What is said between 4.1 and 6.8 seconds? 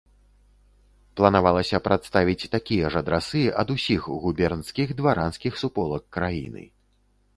губернскіх дваранскіх суполак краіны.